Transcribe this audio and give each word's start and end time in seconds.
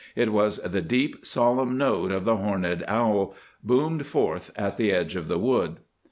It 0.15 0.33
was 0.33 0.57
the 0.57 0.81
deep, 0.81 1.23
solemn 1.27 1.77
note 1.77 2.11
of 2.11 2.25
the 2.25 2.37
horned 2.37 2.83
owl, 2.87 3.35
boomed 3.63 4.07
forth 4.07 4.49
at 4.55 4.77
the 4.77 4.91
edge 4.91 5.15
of 5.15 5.27
the 5.27 5.37
wood. 5.37 5.77